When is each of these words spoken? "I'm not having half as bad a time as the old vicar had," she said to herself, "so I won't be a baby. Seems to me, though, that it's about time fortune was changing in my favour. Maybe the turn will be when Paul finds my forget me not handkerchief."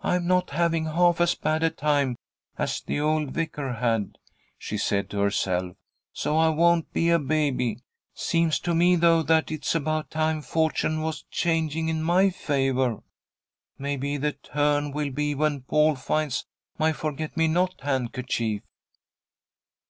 "I'm 0.00 0.26
not 0.26 0.48
having 0.48 0.86
half 0.86 1.20
as 1.20 1.34
bad 1.34 1.62
a 1.62 1.68
time 1.68 2.16
as 2.56 2.80
the 2.80 3.00
old 3.00 3.32
vicar 3.32 3.74
had," 3.74 4.16
she 4.56 4.78
said 4.78 5.10
to 5.10 5.18
herself, 5.18 5.76
"so 6.14 6.38
I 6.38 6.48
won't 6.48 6.90
be 6.94 7.10
a 7.10 7.18
baby. 7.18 7.82
Seems 8.14 8.58
to 8.60 8.74
me, 8.74 8.96
though, 8.96 9.22
that 9.24 9.50
it's 9.50 9.74
about 9.74 10.08
time 10.10 10.40
fortune 10.40 11.02
was 11.02 11.26
changing 11.30 11.90
in 11.90 12.02
my 12.02 12.30
favour. 12.30 13.02
Maybe 13.76 14.16
the 14.16 14.32
turn 14.32 14.90
will 14.90 15.10
be 15.10 15.34
when 15.34 15.60
Paul 15.60 15.96
finds 15.96 16.46
my 16.78 16.94
forget 16.94 17.36
me 17.36 17.46
not 17.46 17.78
handkerchief." 17.82 18.62